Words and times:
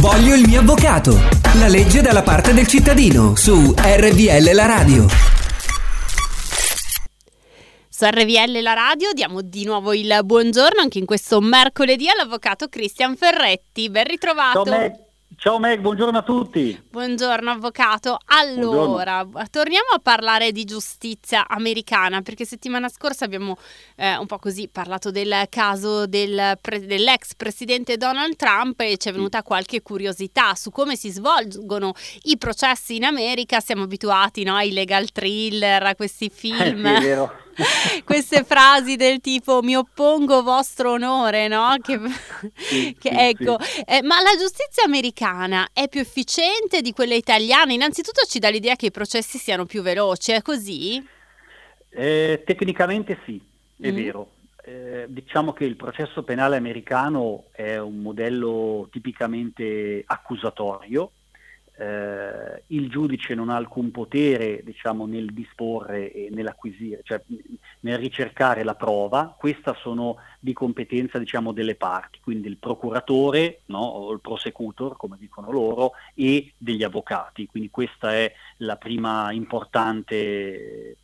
Voglio 0.00 0.36
il 0.36 0.46
mio 0.46 0.60
avvocato. 0.60 1.10
La 1.58 1.66
legge 1.66 2.00
dalla 2.00 2.22
parte 2.22 2.54
del 2.54 2.68
cittadino 2.68 3.34
su 3.34 3.74
RVL 3.76 4.54
La 4.54 4.66
Radio. 4.66 5.06
Su 7.88 8.04
RVL 8.04 8.62
La 8.62 8.74
Radio 8.74 9.12
diamo 9.12 9.42
di 9.42 9.64
nuovo 9.64 9.92
il 9.92 10.20
buongiorno 10.22 10.80
anche 10.80 10.98
in 10.98 11.04
questo 11.04 11.40
mercoledì 11.40 12.08
all'avvocato 12.08 12.68
Cristian 12.68 13.16
Ferretti. 13.16 13.90
Ben 13.90 14.04
ritrovato. 14.04 14.62
Meg, 14.66 15.07
Ciao 15.36 15.58
Meg, 15.58 15.80
buongiorno 15.80 16.18
a 16.18 16.22
tutti. 16.22 16.82
Buongiorno 16.90 17.50
avvocato. 17.50 18.18
Allora, 18.26 19.24
buongiorno. 19.24 19.48
torniamo 19.50 19.88
a 19.94 20.00
parlare 20.00 20.50
di 20.52 20.64
giustizia 20.64 21.46
americana 21.46 22.22
perché 22.22 22.44
settimana 22.44 22.88
scorsa 22.88 23.26
abbiamo 23.26 23.56
eh, 23.96 24.16
un 24.16 24.26
po' 24.26 24.38
così 24.38 24.68
parlato 24.68 25.10
del 25.12 25.46
caso 25.48 26.06
del 26.06 26.58
pre- 26.60 26.84
dell'ex 26.84 27.34
presidente 27.36 27.96
Donald 27.96 28.34
Trump 28.36 28.80
e 28.80 28.96
ci 28.96 29.10
è 29.10 29.12
venuta 29.12 29.42
qualche 29.42 29.80
curiosità 29.80 30.54
su 30.56 30.70
come 30.70 30.96
si 30.96 31.10
svolgono 31.10 31.92
i 32.22 32.36
processi 32.36 32.96
in 32.96 33.04
America. 33.04 33.60
Siamo 33.60 33.84
abituati 33.84 34.42
no, 34.42 34.56
ai 34.56 34.72
legal 34.72 35.12
thriller, 35.12 35.82
a 35.84 35.94
questi 35.94 36.30
film. 36.34 36.84
Eh 36.84 37.00
sì, 37.00 37.04
è 37.04 37.06
vero. 37.06 37.32
queste 38.04 38.44
frasi 38.44 38.96
del 38.96 39.20
tipo 39.20 39.62
mi 39.62 39.76
oppongo 39.76 40.42
vostro 40.42 40.92
onore, 40.92 41.48
no? 41.48 41.74
Che, 41.80 41.98
sì, 42.56 42.94
che 42.98 43.10
sì, 43.10 43.16
ecco, 43.16 43.56
sì. 43.60 43.80
Eh, 43.86 44.02
ma 44.02 44.20
la 44.22 44.36
giustizia 44.38 44.84
americana 44.84 45.68
è 45.72 45.88
più 45.88 46.00
efficiente 46.00 46.80
di 46.80 46.92
quella 46.92 47.14
italiana? 47.14 47.72
Innanzitutto 47.72 48.22
ci 48.26 48.38
dà 48.38 48.48
l'idea 48.48 48.76
che 48.76 48.86
i 48.86 48.90
processi 48.90 49.38
siano 49.38 49.66
più 49.66 49.82
veloci, 49.82 50.32
è 50.32 50.42
così? 50.42 51.04
Eh, 51.90 52.42
tecnicamente 52.46 53.18
sì, 53.24 53.40
è 53.80 53.90
Mm. 53.90 53.94
vero. 53.94 54.32
Eh, 54.64 55.06
diciamo 55.08 55.52
che 55.54 55.64
il 55.64 55.76
processo 55.76 56.22
penale 56.24 56.56
americano 56.56 57.46
è 57.52 57.78
un 57.78 58.00
modello 58.02 58.88
tipicamente 58.92 60.02
accusatorio. 60.06 61.12
Eh, 61.80 62.62
il 62.68 62.88
giudice 62.90 63.36
non 63.36 63.50
ha 63.50 63.56
alcun 63.56 63.92
potere 63.92 64.62
diciamo, 64.64 65.06
nel 65.06 65.32
disporre 65.32 66.12
e 66.12 66.28
nell'acquisire, 66.32 67.02
cioè 67.04 67.22
nel 67.80 67.98
ricercare 67.98 68.64
la 68.64 68.74
prova, 68.74 69.32
questa 69.38 69.74
sono 69.74 70.16
di 70.40 70.52
competenza 70.52 71.18
diciamo, 71.18 71.52
delle 71.52 71.76
parti, 71.76 72.18
quindi 72.20 72.48
il 72.48 72.56
procuratore 72.56 73.60
no, 73.66 73.78
o 73.78 74.12
il 74.12 74.18
prosecutor, 74.18 74.96
come 74.96 75.16
dicono 75.20 75.52
loro, 75.52 75.92
e 76.14 76.52
degli 76.58 76.82
avvocati. 76.82 77.46
Quindi 77.46 77.70
questa 77.70 78.12
è 78.12 78.32
la 78.56 78.74
prima 78.74 79.30
importante 79.30 80.96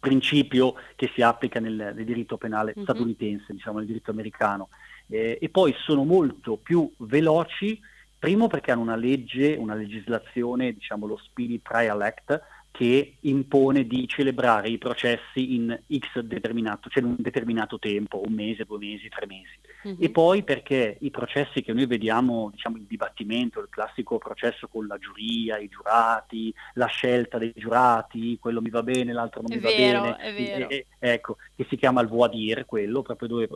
principio 0.00 0.74
che 0.96 1.10
si 1.14 1.22
applica 1.22 1.60
nel, 1.60 1.92
nel 1.94 2.04
diritto 2.04 2.36
penale 2.36 2.72
Mhm. 2.74 2.82
statunitense, 2.82 3.52
diciamo 3.52 3.78
nel 3.78 3.86
diritto 3.86 4.10
americano. 4.10 4.68
Eh, 5.06 5.38
e 5.40 5.48
poi 5.48 5.72
sono 5.84 6.02
molto 6.02 6.56
più 6.56 6.90
veloci, 6.96 7.80
primo 8.24 8.46
perché 8.46 8.70
hanno 8.70 8.80
una 8.80 8.96
legge, 8.96 9.54
una 9.54 9.74
legislazione, 9.74 10.72
diciamo 10.72 11.06
lo 11.06 11.18
Speedy 11.18 11.60
Trial 11.60 12.00
Act, 12.00 12.42
che 12.70 13.16
impone 13.20 13.86
di 13.86 14.08
celebrare 14.08 14.70
i 14.70 14.78
processi 14.78 15.54
in 15.54 15.78
X 15.86 16.20
determinato, 16.20 16.88
cioè 16.88 17.02
in 17.02 17.10
un 17.10 17.16
determinato 17.18 17.78
tempo, 17.78 18.22
un 18.24 18.32
mese, 18.32 18.64
due 18.64 18.78
mesi, 18.78 19.10
tre 19.10 19.26
mesi. 19.26 19.58
Mhm. 19.82 19.96
E 20.02 20.08
poi 20.08 20.42
perché 20.42 20.96
i 21.00 21.10
processi 21.10 21.62
che 21.62 21.74
noi 21.74 21.84
vediamo, 21.84 22.48
diciamo 22.50 22.78
il 22.78 22.84
dibattimento, 22.84 23.60
il 23.60 23.68
classico 23.68 24.16
processo 24.16 24.68
con 24.68 24.86
la 24.86 24.96
giuria, 24.96 25.58
i 25.58 25.68
giurati, 25.68 26.52
la 26.72 26.86
scelta 26.86 27.36
dei 27.36 27.52
giurati, 27.54 28.38
quello 28.40 28.62
mi 28.62 28.70
va 28.70 28.82
bene, 28.82 29.12
l'altro 29.12 29.42
non 29.42 29.52
È 29.52 29.60
mi 29.60 29.60
vero, 29.60 30.00
va 30.00 30.16
bene, 30.16 30.16
è 30.16 30.34
vero. 30.34 30.68
e- 30.70 30.86
ecco, 30.98 31.36
che 31.54 31.66
si 31.68 31.76
chiama 31.76 32.00
il 32.00 32.08
voir 32.08 32.30
dire, 32.30 32.64
quello, 32.64 33.02
proprio 33.02 33.28
dove 33.28 33.48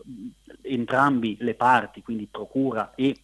entrambi 0.61 1.39
le 1.41 1.55
parti, 1.55 2.03
quindi 2.03 2.28
procura 2.31 2.93
e 2.95 3.17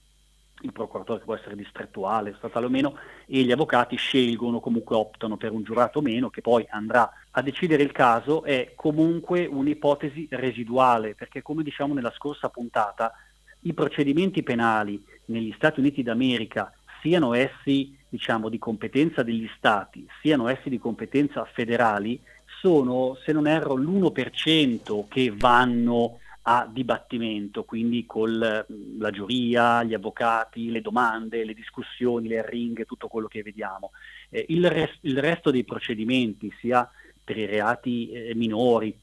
il 0.65 0.73
procuratore 0.73 1.21
che 1.21 1.25
può 1.25 1.35
essere 1.35 1.55
distrettuale, 1.55 2.35
statale 2.37 2.67
o 2.67 2.69
meno, 2.69 2.97
e 3.27 3.43
gli 3.43 3.53
avvocati 3.53 3.97
scelgono, 3.97 4.61
comunque 4.61 4.97
optano 4.97 5.37
per 5.37 5.53
un 5.53 5.63
giurato 5.63 5.99
o 5.99 6.03
meno, 6.03 6.31
che 6.31 6.41
poi 6.41 6.67
andrà 6.71 7.11
a 7.31 7.43
decidere 7.43 7.83
il 7.83 7.93
caso, 7.93 8.43
è 8.45 8.73
comunque 8.75 9.47
un'ipotesi 9.47 10.27
residuale, 10.31 11.15
perché 11.15 11.43
come 11.43 11.63
diciamo 11.63 11.95
nella 11.95 12.13
scorsa 12.17 12.49
puntata, 12.49 13.13
i 13.61 13.73
procedimenti 13.73 14.43
penali 14.43 15.03
negli 15.27 15.53
Stati 15.57 15.81
Uniti 15.81 16.03
d'America, 16.03 16.73
siano 17.01 17.35
essi 17.35 17.97
diciamo, 18.09 18.49
di 18.49 18.59
competenza 18.59 19.23
degli 19.23 19.49
Stati, 19.57 20.07
siano 20.21 20.49
essi 20.49 20.69
di 20.69 20.79
competenza 20.79 21.45
federali, 21.45 22.21
sono, 22.61 23.17
se 23.23 23.33
non 23.33 23.47
erro, 23.47 23.75
l'1% 23.75 25.05
che 25.09 25.33
vanno 25.37 26.21
a 26.47 26.69
dibattimento, 26.71 27.65
quindi 27.65 28.05
con 28.05 28.39
la 28.39 29.11
giuria, 29.11 29.83
gli 29.83 29.95
avvocati, 29.95 30.71
le 30.71 30.83
domande, 30.83 31.45
le 31.45 31.55
discussioni, 31.55 32.29
le 32.29 32.41
arringhe, 32.41 32.85
tutto 32.85 33.09
quello 33.09 33.29
che 33.29 33.43
vediamo. 33.43 33.93
Eh, 34.29 34.45
il, 34.49 34.69
res- 34.69 34.99
il 35.03 35.19
resto 35.19 35.51
dei 35.51 35.65
procedimenti, 35.65 36.53
sia 36.59 36.87
per 37.23 37.39
i 37.39 37.47
reati 37.47 38.11
eh, 38.11 38.35
minori, 38.35 38.95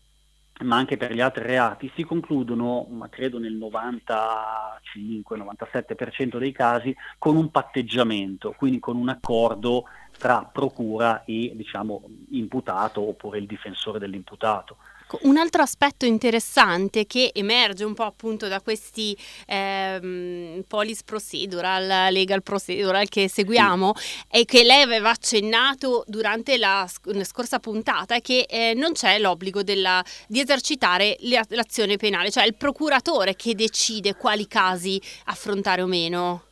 ma 0.63 0.75
anche 0.75 0.97
per 0.97 1.13
gli 1.13 1.21
altri 1.21 1.43
reati, 1.43 1.91
si 1.95 2.03
concludono, 2.03 2.85
ma 2.91 3.09
credo 3.09 3.39
nel 3.39 3.55
95-97% 3.55 6.37
dei 6.37 6.51
casi, 6.51 6.95
con 7.17 7.35
un 7.35 7.49
patteggiamento, 7.49 8.53
quindi 8.55 8.77
con 8.79 8.97
un 8.97 9.09
accordo 9.09 9.85
tra 10.17 10.45
procura 10.45 11.23
e 11.23 11.53
diciamo, 11.55 12.03
imputato 12.29 13.01
oppure 13.01 13.39
il 13.39 13.47
difensore 13.47 13.97
dell'imputato. 13.97 14.77
Un 15.21 15.37
altro 15.37 15.61
aspetto 15.61 16.05
interessante 16.05 17.05
che 17.05 17.31
emerge 17.33 17.83
un 17.83 17.93
po' 17.93 18.03
appunto 18.03 18.47
da 18.47 18.61
questi 18.61 19.15
ehm, 19.45 20.63
police 20.67 21.01
procedural, 21.05 22.11
legal 22.11 22.41
procedural 22.41 23.07
che 23.09 23.27
seguiamo 23.29 23.93
e 24.29 24.45
che 24.45 24.63
lei 24.63 24.81
aveva 24.81 25.09
accennato 25.09 26.03
durante 26.07 26.57
la 26.57 26.85
sc- 26.87 27.23
scorsa 27.23 27.59
puntata 27.59 28.15
è 28.15 28.21
che 28.21 28.45
eh, 28.49 28.73
non 28.75 28.93
c'è 28.93 29.19
l'obbligo 29.19 29.63
della- 29.63 30.03
di 30.27 30.39
esercitare 30.39 31.17
le- 31.19 31.45
l'azione 31.49 31.97
penale, 31.97 32.31
cioè 32.31 32.43
è 32.43 32.47
il 32.47 32.55
procuratore 32.55 33.35
che 33.35 33.53
decide 33.53 34.15
quali 34.15 34.47
casi 34.47 35.01
affrontare 35.25 35.81
o 35.81 35.87
meno. 35.87 36.43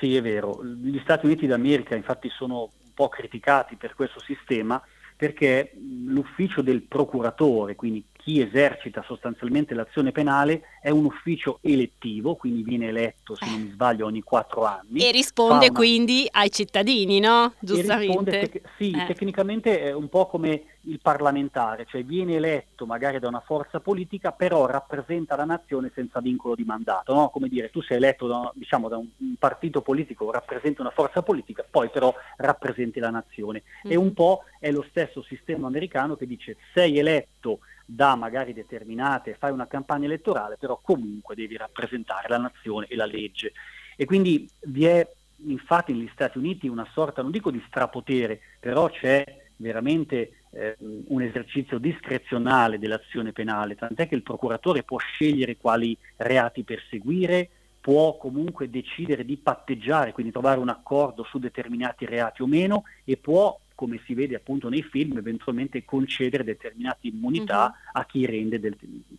Sì, 0.00 0.16
è 0.16 0.22
vero. 0.22 0.62
Gli 0.64 1.00
Stati 1.02 1.26
Uniti 1.26 1.46
d'America 1.46 1.94
infatti 1.94 2.28
sono 2.30 2.70
un 2.84 2.92
po' 2.94 3.08
criticati 3.08 3.76
per 3.76 3.94
questo 3.94 4.20
sistema 4.20 4.82
perché 5.16 5.72
l'ufficio 6.04 6.60
del 6.62 6.82
procuratore, 6.82 7.74
quindi 7.74 8.04
chi 8.26 8.40
esercita 8.40 9.04
sostanzialmente 9.06 9.72
l'azione 9.72 10.10
penale, 10.10 10.62
è 10.80 10.90
un 10.90 11.04
ufficio 11.04 11.60
elettivo, 11.62 12.34
quindi 12.34 12.64
viene 12.64 12.88
eletto, 12.88 13.36
se 13.36 13.48
non 13.48 13.60
mi 13.60 13.70
sbaglio, 13.70 14.04
ogni 14.06 14.20
quattro 14.22 14.64
anni. 14.64 14.98
E 15.06 15.12
risponde 15.12 15.66
una- 15.66 15.72
quindi 15.78 16.26
ai 16.32 16.50
cittadini, 16.50 17.20
no? 17.20 17.52
e 17.52 17.54
Giustamente. 17.60 18.38
tec- 18.40 18.68
sì, 18.76 18.90
Eh. 18.90 19.06
tecnicamente 19.06 19.78
è 19.78 19.92
un 19.92 20.08
po' 20.08 20.26
come 20.26 20.64
il 20.88 20.98
parlamentare, 21.00 21.86
cioè 21.88 22.02
viene 22.02 22.34
eletto 22.34 22.84
magari 22.84 23.20
da 23.20 23.28
una 23.28 23.38
forza 23.38 23.78
politica, 23.78 24.32
però 24.32 24.66
rappresenta 24.66 25.36
la 25.36 25.44
nazione 25.44 25.92
senza 25.94 26.18
vincolo 26.18 26.56
di 26.56 26.64
mandato, 26.64 27.14
no? 27.14 27.28
Come 27.28 27.46
dire, 27.48 27.70
tu 27.70 27.80
sei 27.80 27.98
eletto 27.98 28.26
da, 28.26 28.50
diciamo, 28.56 28.88
da 28.88 28.96
un, 28.96 29.06
partito 29.38 29.82
politico, 29.82 30.32
rappresenti 30.32 30.80
una 30.80 30.90
forza 30.90 31.22
politica, 31.22 31.64
poi 31.68 31.90
però 31.90 32.12
rappresenti 32.38 32.98
la 32.98 33.10
nazione. 33.10 33.62
E 33.84 33.96
Mhm. 33.96 34.02
un 34.02 34.12
po' 34.14 34.42
è 34.58 34.72
lo 34.72 34.84
stesso 34.88 35.22
sistema 35.22 35.68
americano 35.68 36.16
che 36.16 36.26
dice 36.26 36.56
sei 36.74 36.98
eletto 36.98 37.60
da 37.86 38.16
magari 38.16 38.52
determinate, 38.52 39.36
fai 39.38 39.52
una 39.52 39.68
campagna 39.68 40.06
elettorale, 40.06 40.56
però 40.58 40.80
comunque 40.82 41.36
devi 41.36 41.56
rappresentare 41.56 42.28
la 42.28 42.38
nazione 42.38 42.86
e 42.88 42.96
la 42.96 43.06
legge. 43.06 43.52
E 43.96 44.04
quindi 44.04 44.48
vi 44.64 44.84
è 44.84 45.08
infatti 45.46 45.92
negli 45.92 46.10
Stati 46.12 46.38
Uniti 46.38 46.66
una 46.66 46.86
sorta, 46.92 47.22
non 47.22 47.30
dico 47.30 47.50
di 47.50 47.62
strapotere, 47.68 48.40
però 48.58 48.90
c'è 48.90 49.44
veramente 49.56 50.40
eh, 50.50 50.76
un 50.80 51.22
esercizio 51.22 51.78
discrezionale 51.78 52.78
dell'azione 52.78 53.32
penale, 53.32 53.76
tant'è 53.76 54.08
che 54.08 54.14
il 54.14 54.22
procuratore 54.22 54.82
può 54.82 54.98
scegliere 54.98 55.56
quali 55.56 55.96
reati 56.16 56.64
perseguire, 56.64 57.48
può 57.80 58.16
comunque 58.16 58.68
decidere 58.68 59.24
di 59.24 59.36
patteggiare, 59.36 60.12
quindi 60.12 60.32
trovare 60.32 60.58
un 60.58 60.68
accordo 60.68 61.22
su 61.22 61.38
determinati 61.38 62.04
reati 62.04 62.42
o 62.42 62.46
meno 62.46 62.82
e 63.04 63.16
può 63.16 63.56
come 63.76 64.00
si 64.04 64.14
vede 64.14 64.34
appunto 64.34 64.68
nei 64.68 64.82
film, 64.82 65.18
eventualmente 65.18 65.84
concedere 65.84 66.42
determinate 66.42 67.06
immunità 67.06 67.66
uh-huh. 67.66 68.00
a 68.00 68.04
chi 68.06 68.26
rende 68.26 68.58
del, 68.58 68.76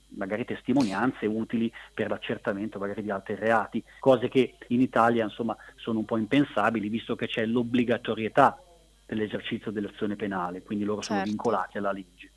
magari 0.10 0.44
testimonianze 0.44 1.26
utili 1.28 1.72
per 1.94 2.10
l'accertamento 2.10 2.80
magari 2.80 3.04
di 3.04 3.12
altri 3.12 3.36
reati, 3.36 3.82
cose 4.00 4.28
che 4.28 4.56
in 4.68 4.82
Italia 4.82 5.24
insomma 5.24 5.56
sono 5.76 6.00
un 6.00 6.06
po' 6.06 6.18
impensabili 6.18 6.90
visto 6.90 7.16
che 7.16 7.28
c'è 7.28 7.46
l'obbligatorietà 7.46 8.62
dell'esercizio 9.06 9.72
dell'azione 9.72 10.18
penale, 10.18 10.64
quindi 10.64 10.84
loro 10.84 11.02
certo. 11.02 11.14
sono 11.14 11.26
vincolati 11.26 11.78
alla 11.78 11.94
legge. 11.94 12.32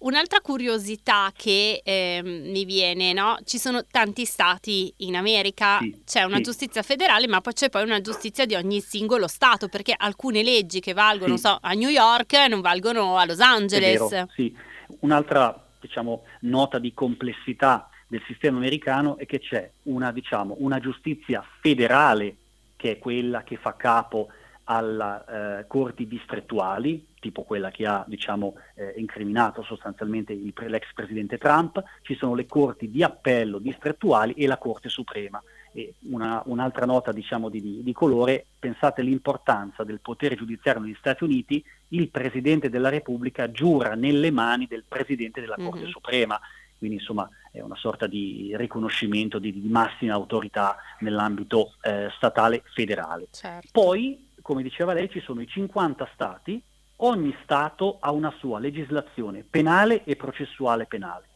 Un'altra 0.00 0.40
curiosità 0.40 1.32
che 1.36 1.80
eh, 1.84 2.20
mi 2.22 2.64
viene, 2.64 3.12
no? 3.12 3.38
Ci 3.44 3.58
sono 3.58 3.84
tanti 3.90 4.24
stati 4.24 4.92
in 4.98 5.16
America, 5.16 5.78
sì, 5.78 6.02
c'è 6.04 6.22
una 6.22 6.36
sì. 6.36 6.42
giustizia 6.42 6.82
federale, 6.82 7.26
ma 7.26 7.40
poi 7.40 7.52
c'è 7.52 7.70
poi 7.70 7.82
una 7.82 8.00
giustizia 8.00 8.46
di 8.46 8.54
ogni 8.54 8.80
singolo 8.80 9.28
stato, 9.28 9.68
perché 9.68 9.94
alcune 9.96 10.42
leggi 10.42 10.80
che 10.80 10.92
valgono 10.92 11.36
sì. 11.36 11.42
so, 11.42 11.58
a 11.60 11.72
New 11.72 11.88
York 11.88 12.32
non 12.48 12.60
valgono 12.60 13.16
a 13.16 13.24
Los 13.24 13.40
Angeles. 13.40 14.08
Vero, 14.08 14.28
sì. 14.34 14.54
Un'altra 15.00 15.66
diciamo, 15.80 16.24
nota 16.40 16.78
di 16.78 16.92
complessità 16.92 17.88
del 18.06 18.22
sistema 18.26 18.58
americano 18.58 19.16
è 19.18 19.26
che 19.26 19.38
c'è 19.38 19.70
una, 19.84 20.10
diciamo, 20.12 20.56
una 20.58 20.80
giustizia 20.80 21.44
federale 21.60 22.36
che 22.76 22.92
è 22.92 22.98
quella 22.98 23.42
che 23.44 23.56
fa 23.56 23.76
capo 23.76 24.28
alle 24.70 25.24
eh, 25.28 25.66
corti 25.66 26.06
distrettuali, 26.06 27.08
tipo 27.18 27.42
quella 27.42 27.72
che 27.72 27.86
ha 27.86 28.04
diciamo, 28.06 28.54
eh, 28.76 28.94
incriminato 28.96 29.62
sostanzialmente 29.62 30.32
il, 30.32 30.54
l'ex 30.68 30.92
presidente 30.94 31.38
Trump, 31.38 31.82
ci 32.02 32.14
sono 32.14 32.34
le 32.34 32.46
corti 32.46 32.88
di 32.88 33.02
appello 33.02 33.58
distrettuali 33.58 34.32
e 34.34 34.46
la 34.46 34.58
Corte 34.58 34.88
Suprema. 34.88 35.42
E 35.72 35.94
una, 36.10 36.42
un'altra 36.46 36.86
nota 36.86 37.12
diciamo, 37.12 37.48
di, 37.48 37.60
di, 37.60 37.82
di, 37.82 37.92
colore, 37.92 38.46
pensate 38.58 39.00
all'importanza 39.00 39.82
del 39.82 40.00
potere 40.00 40.36
giudiziario 40.36 40.82
negli 40.82 40.96
Stati 40.98 41.24
Uniti, 41.24 41.64
il 41.88 42.08
Presidente 42.08 42.70
della 42.70 42.88
Repubblica 42.88 43.50
giura 43.50 43.94
nelle 43.94 44.30
mani 44.30 44.66
del 44.68 44.84
Presidente 44.86 45.40
della 45.40 45.56
Corte 45.56 45.80
mm-hmm. 45.80 45.90
Suprema, 45.90 46.40
quindi 46.78 46.96
insomma 46.96 47.28
è 47.52 47.60
una 47.60 47.76
sorta 47.76 48.06
di 48.06 48.52
riconoscimento 48.54 49.38
di, 49.38 49.52
di 49.52 49.68
massima 49.68 50.14
autorità 50.14 50.76
nell'ambito 51.00 51.74
eh, 51.82 52.08
statale 52.16 52.62
federale. 52.72 53.28
Certo. 53.30 53.68
Poi 53.70 54.29
come 54.42 54.62
diceva 54.62 54.92
lei, 54.92 55.08
ci 55.10 55.20
sono 55.20 55.40
i 55.40 55.46
50 55.46 56.08
stati, 56.12 56.60
ogni 56.96 57.34
Stato 57.42 57.98
ha 58.00 58.12
una 58.12 58.32
sua 58.38 58.58
legislazione 58.58 59.44
penale 59.48 60.04
e 60.04 60.16
processuale 60.16 60.86
penale. 60.86 61.26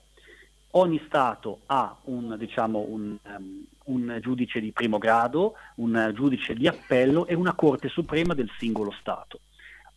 Ogni 0.76 1.00
Stato 1.06 1.60
ha 1.66 1.96
un, 2.04 2.34
diciamo, 2.38 2.84
un, 2.88 3.16
um, 3.22 3.64
un 3.84 4.18
giudice 4.20 4.60
di 4.60 4.72
primo 4.72 4.98
grado, 4.98 5.54
un 5.76 6.12
giudice 6.14 6.54
di 6.54 6.66
appello 6.66 7.26
e 7.26 7.34
una 7.34 7.54
Corte 7.54 7.88
Suprema 7.88 8.34
del 8.34 8.50
singolo 8.58 8.90
Stato 8.90 9.40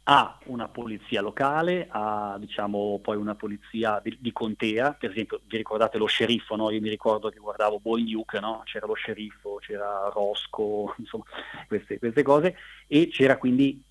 ha 0.09 0.37
una 0.45 0.69
polizia 0.69 1.21
locale, 1.21 1.87
ha 1.89 2.37
diciamo, 2.39 2.99
poi 3.03 3.17
una 3.17 3.35
polizia 3.35 3.99
di, 4.01 4.15
di, 4.21 4.31
contea, 4.31 4.93
per 4.93 5.11
esempio 5.11 5.41
vi 5.45 5.57
ricordate 5.57 5.97
lo 5.97 6.05
sceriffo, 6.05 6.55
no? 6.55 6.69
io 6.69 6.79
mi 6.79 6.87
ricordo 6.87 7.29
che 7.29 7.39
guardavo 7.39 7.79
Boy 7.79 8.09
Nuke, 8.09 8.39
no? 8.39 8.61
c'era 8.63 8.85
lo 8.85 8.93
sceriffo, 8.93 9.57
c'era 9.59 10.09
Rosco, 10.13 10.95
insomma 10.99 11.25
queste, 11.67 11.99
queste, 11.99 12.23
cose, 12.23 12.55
e 12.87 13.09
c'era 13.09 13.37
quindi 13.37 13.83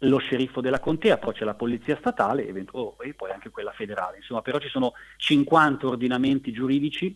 lo 0.00 0.18
sceriffo 0.18 0.60
della 0.60 0.78
contea, 0.78 1.18
poi 1.18 1.34
c'è 1.34 1.44
la 1.44 1.54
polizia 1.54 1.96
statale 1.96 2.48
oh, 2.70 2.96
e 3.00 3.14
poi 3.14 3.32
anche 3.32 3.50
quella 3.50 3.72
federale, 3.72 4.18
insomma 4.18 4.42
però 4.42 4.60
ci 4.60 4.68
sono 4.68 4.92
50 5.16 5.84
ordinamenti 5.84 6.52
giuridici 6.52 7.12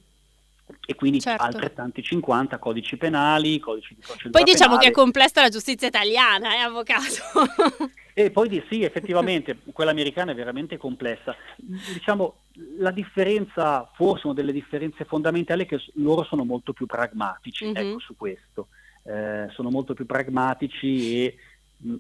e 0.87 0.95
quindi 0.95 1.21
certo. 1.21 1.43
altrettanti 1.43 2.03
50 2.03 2.59
codici 2.59 2.97
penali, 2.97 3.59
codici 3.59 3.95
di 3.95 4.01
procedura 4.01 4.31
Poi 4.31 4.43
diciamo 4.43 4.77
penale. 4.77 4.85
che 4.87 4.91
è 4.91 4.95
complessa 4.95 5.41
la 5.41 5.49
giustizia 5.49 5.89
italiana, 5.89 6.55
eh, 6.55 6.59
avvocato? 6.59 7.91
E 8.13 8.31
poi 8.31 8.49
di 8.49 8.63
sì, 8.69 8.83
effettivamente, 8.83 9.59
quella 9.73 9.93
americana 9.93 10.33
è 10.33 10.35
veramente 10.35 10.77
complessa. 10.77 11.35
Diciamo, 11.57 12.35
la 12.79 12.91
differenza, 12.91 13.89
forse 13.95 14.27
una 14.27 14.35
delle 14.35 14.53
differenze 14.53 15.05
fondamentali 15.05 15.65
è 15.65 15.67
che 15.67 15.81
loro 15.95 16.25
sono 16.25 16.45
molto 16.45 16.73
più 16.73 16.87
pragmatici, 16.87 17.67
mm-hmm. 17.67 17.77
ecco, 17.77 17.99
su 18.01 18.17
questo. 18.17 18.69
Eh, 19.05 19.49
sono 19.53 19.71
molto 19.71 19.95
più 19.95 20.05
pragmatici 20.05 21.25
e 21.25 21.37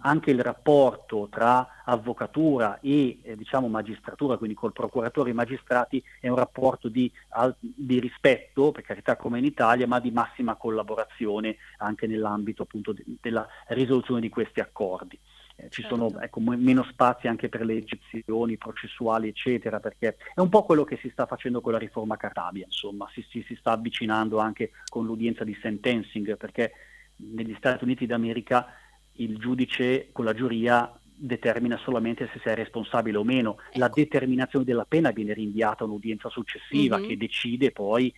anche 0.01 0.31
il 0.31 0.41
rapporto 0.41 1.29
tra 1.31 1.83
avvocatura 1.85 2.81
e 2.81 3.19
eh, 3.23 3.37
diciamo 3.37 3.69
magistratura, 3.69 4.37
quindi 4.37 4.55
col 4.55 4.73
procuratore 4.73 5.31
e 5.31 5.33
i 5.33 5.37
magistrati, 5.37 6.03
è 6.21 6.29
un 6.29 6.37
rapporto 6.37 6.89
di, 6.89 7.11
al, 7.31 7.55
di, 7.59 7.99
rispetto, 7.99 8.73
per 8.73 8.83
carità 8.83 9.17
come 9.17 9.39
in 9.39 9.45
Italia, 9.45 9.87
ma 9.87 10.01
di 10.01 10.11
massima 10.11 10.55
collaborazione 10.57 11.57
anche 11.79 12.07
nell'ambito 12.07 12.63
appunto 12.63 12.93
de, 12.93 13.05
della 13.21 13.47
risoluzione 13.69 14.21
di 14.21 14.29
questi 14.29 14.61
accordi 14.61 15.19
eh, 15.61 15.69
ci 15.71 15.83
certo. 15.83 15.97
sono 15.97 16.21
ecco, 16.21 16.41
m- 16.41 16.57
meno 16.59 16.83
spazi 16.85 17.29
anche 17.29 17.49
per 17.49 17.65
le 17.65 17.77
eccezioni 17.77 18.57
processuali, 18.57 19.29
eccetera, 19.29 19.81
perché 19.81 20.17
è 20.35 20.41
un 20.41 20.49
po' 20.49 20.65
quello 20.65 20.85
che 20.85 20.99
si 21.01 21.11
sta 21.11 21.27
facendo 21.27 21.61
con 21.61 21.73
la 21.73 21.79
riforma 21.79 22.17
Cartabia, 22.17 22.65
insomma, 22.65 23.09
si, 23.13 23.25
si, 23.29 23.43
si 23.47 23.55
sta 23.57 23.73
avvicinando 23.73 24.39
anche 24.39 24.73
con 24.89 25.05
l'udienza 25.05 25.45
di 25.45 25.57
sentencing, 25.61 26.37
perché 26.37 26.73
negli 27.17 27.55
Stati 27.59 27.85
Uniti 27.85 28.07
d'America 28.07 28.67
il 29.15 29.37
giudice 29.39 30.09
con 30.13 30.25
la 30.25 30.35
giuria 30.35 30.93
determina 31.21 31.77
solamente 31.77 32.29
se 32.33 32.41
sei 32.43 32.55
responsabile 32.55 33.19
o 33.19 33.25
meno. 33.25 33.59
Ecco. 33.69 33.79
La 33.79 33.91
determinazione 33.93 34.65
della 34.65 34.87
pena 34.89 35.11
viene 35.11 35.35
rinviata 35.35 35.85
a 35.85 35.87
un'udienza 35.87 36.31
successiva 36.31 36.99
mm-hmm. 36.99 37.09
che 37.09 37.17
decide 37.17 37.71
poi 37.73 38.13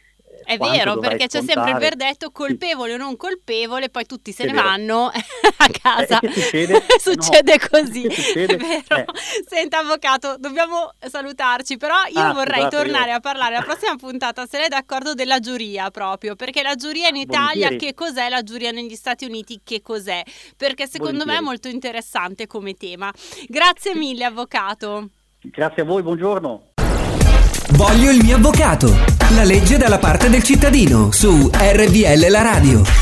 è 0.44 0.58
vero, 0.58 0.98
perché 0.98 1.26
c'è 1.26 1.42
sempre 1.42 1.70
il 1.72 1.78
verdetto 1.78 2.30
colpevole 2.30 2.94
o 2.94 2.96
non 2.96 3.16
colpevole, 3.16 3.88
poi 3.88 4.06
tutti 4.06 4.32
se 4.32 4.44
è 4.44 4.46
ne 4.46 4.52
vero. 4.52 4.64
vanno 4.64 5.06
a 5.10 5.66
eh, 5.66 5.78
casa. 5.80 6.20
Eh, 6.32 6.32
succede, 6.32 6.82
succede 6.98 7.58
no. 7.60 7.68
così. 7.70 8.02
Succede? 8.10 8.54
È 8.54 8.56
vero. 8.56 8.96
Eh. 8.96 9.04
Senta, 9.46 9.78
avvocato, 9.78 10.36
dobbiamo 10.38 10.92
salutarci, 10.98 11.76
però 11.76 11.94
io 12.08 12.20
ah, 12.20 12.32
vorrei 12.32 12.62
scusate, 12.62 12.76
tornare 12.76 13.10
io. 13.10 13.16
a 13.16 13.20
parlare 13.20 13.54
la 13.54 13.62
prossima 13.62 13.96
puntata, 13.96 14.46
se 14.46 14.58
lei 14.58 14.66
è 14.66 14.68
d'accordo, 14.68 15.14
della 15.14 15.40
giuria 15.40 15.90
proprio, 15.90 16.36
perché 16.36 16.62
la 16.62 16.74
giuria 16.74 17.08
in 17.08 17.16
Italia 17.16 17.68
Volentieri. 17.68 17.78
che 17.78 17.94
cos'è, 17.94 18.28
la 18.28 18.42
giuria 18.42 18.70
negli 18.70 18.94
Stati 18.94 19.24
Uniti 19.24 19.60
che 19.64 19.82
cos'è, 19.82 20.22
perché 20.56 20.86
secondo 20.86 21.24
Volentieri. 21.24 21.30
me 21.30 21.38
è 21.38 21.40
molto 21.40 21.68
interessante 21.68 22.46
come 22.46 22.74
tema. 22.74 23.12
Grazie 23.46 23.94
mille, 23.94 24.24
avvocato. 24.24 25.08
Grazie 25.40 25.82
a 25.82 25.84
voi, 25.84 26.02
buongiorno. 26.02 26.71
Voglio 27.72 28.10
il 28.10 28.22
mio 28.22 28.36
avvocato. 28.36 28.94
La 29.34 29.44
legge 29.44 29.78
dalla 29.78 29.98
parte 29.98 30.28
del 30.28 30.42
cittadino 30.42 31.10
su 31.10 31.50
RVL 31.52 32.28
la 32.28 32.42
radio. 32.42 33.01